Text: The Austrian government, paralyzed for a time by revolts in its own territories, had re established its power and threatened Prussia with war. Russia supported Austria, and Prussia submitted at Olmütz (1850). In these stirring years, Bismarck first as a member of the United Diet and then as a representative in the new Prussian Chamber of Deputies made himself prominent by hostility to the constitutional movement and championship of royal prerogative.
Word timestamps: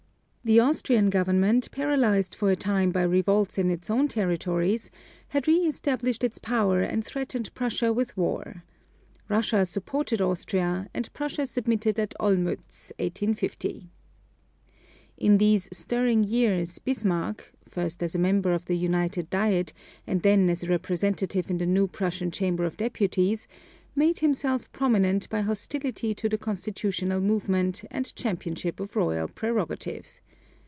The 0.43 0.59
Austrian 0.59 1.11
government, 1.11 1.69
paralyzed 1.69 2.33
for 2.33 2.49
a 2.49 2.55
time 2.55 2.89
by 2.91 3.03
revolts 3.03 3.59
in 3.59 3.69
its 3.69 3.91
own 3.91 4.07
territories, 4.07 4.89
had 5.27 5.47
re 5.47 5.53
established 5.67 6.23
its 6.23 6.39
power 6.39 6.81
and 6.81 7.05
threatened 7.05 7.53
Prussia 7.53 7.93
with 7.93 8.17
war. 8.17 8.63
Russia 9.29 9.67
supported 9.67 10.19
Austria, 10.19 10.89
and 10.95 11.13
Prussia 11.13 11.45
submitted 11.45 11.99
at 11.99 12.15
Olmütz 12.19 12.91
(1850). 12.97 13.91
In 15.19 15.37
these 15.37 15.69
stirring 15.71 16.23
years, 16.23 16.79
Bismarck 16.79 17.51
first 17.69 18.01
as 18.01 18.15
a 18.15 18.17
member 18.19 18.51
of 18.51 18.65
the 18.65 18.75
United 18.75 19.29
Diet 19.29 19.73
and 20.07 20.23
then 20.23 20.49
as 20.49 20.63
a 20.63 20.69
representative 20.69 21.51
in 21.51 21.59
the 21.59 21.67
new 21.67 21.87
Prussian 21.87 22.31
Chamber 22.31 22.65
of 22.65 22.77
Deputies 22.77 23.47
made 23.93 24.17
himself 24.19 24.71
prominent 24.71 25.29
by 25.29 25.41
hostility 25.41 26.15
to 26.15 26.27
the 26.27 26.39
constitutional 26.39 27.21
movement 27.21 27.83
and 27.91 28.15
championship 28.15 28.79
of 28.79 28.95
royal 28.95 29.27
prerogative. 29.27 30.07